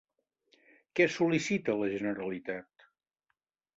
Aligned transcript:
Què 0.99 1.07
sol·licita 1.17 1.75
la 1.81 1.91
Generalitat? 1.93 2.91